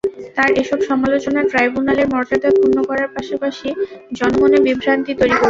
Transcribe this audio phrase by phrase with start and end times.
[0.35, 3.69] তাঁর এসব সমালোচনা ট্রাইব্যুনালের মর্যাদা ক্ষুণ্ন করার পাশাপাশি
[4.17, 5.39] জনমনে বিভ্রান্তি তৈরি করবে।